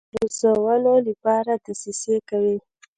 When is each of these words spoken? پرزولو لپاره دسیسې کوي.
پرزولو 0.13 0.93
لپاره 1.07 1.51
دسیسې 1.65 2.15
کوي. 2.29 2.57